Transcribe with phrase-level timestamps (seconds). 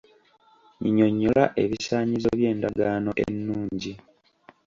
[0.75, 3.93] Nnyinyonnyola ebisaanyizo by'endagaano ennungi.